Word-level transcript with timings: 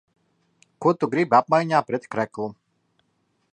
Ko 0.85 0.93
tu 1.01 1.09
gribi 1.11 1.37
apmaiņā 1.41 1.81
pret 1.91 2.09
kreklu? 2.17 2.51